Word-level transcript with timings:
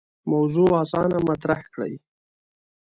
موضوع 0.31 0.69
اسانه 0.83 1.17
مطرح 1.29 1.61
کړي. 1.73 1.93